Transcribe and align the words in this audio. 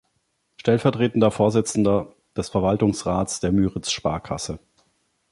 Stellvertretender 0.57 1.29
Vorsitzender 1.29 2.15
des 2.35 2.49
Verwaltungsrats 2.49 3.39
der 3.39 3.51
Müritz-Sparkasse. 3.51 4.57